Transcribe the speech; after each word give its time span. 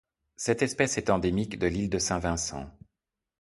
Cette 0.35 0.63
espèce 0.63 0.97
est 0.97 1.11
endémique 1.11 1.59
de 1.59 1.67
l'île 1.67 1.91
de 1.91 1.99
Saint-Vincent. 1.99 2.67